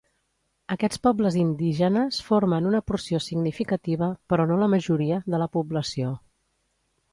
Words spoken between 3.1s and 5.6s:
significativa, però no la majoria, de la